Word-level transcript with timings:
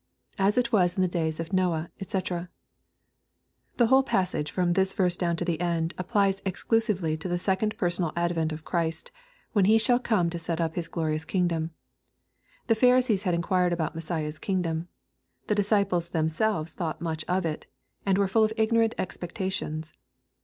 —[As 0.49 0.57
it 0.57 0.71
was 0.71 0.95
in 0.95 1.03
the 1.03 1.07
days 1.07 1.39
of 1.39 1.53
Noe, 1.53 1.85
<hc.] 2.01 2.47
The 3.77 3.85
whole 3.85 4.01
passage, 4.01 4.49
from 4.49 4.73
this 4.73 4.95
verso 4.95 5.19
down 5.19 5.35
to 5.35 5.45
the 5.45 5.61
end, 5.61 5.93
applies 5.95 6.41
exclusively 6.43 7.15
to 7.17 7.27
the 7.27 7.37
second 7.37 7.77
per 7.77 7.87
sonal 7.87 8.11
advent 8.15 8.51
of 8.51 8.65
Christ, 8.65 9.11
when 9.53 9.65
He 9.65 9.77
shall 9.77 9.99
come 9.99 10.31
tx) 10.31 10.39
set 10.39 10.59
up 10.59 10.73
His 10.73 10.87
glorious 10.87 11.23
kingdom. 11.23 11.69
The 12.65 12.73
Pharisees 12.73 13.25
hdd 13.25 13.33
inquired 13.35 13.73
about 13.73 13.93
Messiah's 13.93 14.39
kingdom 14.39 14.87
The 15.45 15.53
disciples 15.53 16.09
themselves 16.09 16.71
thought 16.71 16.99
much 16.99 17.23
of 17.25 17.45
it, 17.45 17.67
and 18.03 18.17
were 18.17 18.27
full 18.27 18.43
of 18.43 18.53
igno 18.57 18.79
rant 18.79 18.95
expectations. 18.97 19.93